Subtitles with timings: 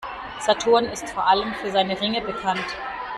[0.39, 2.65] Saturn ist vor allem für seine Ringe bekannt.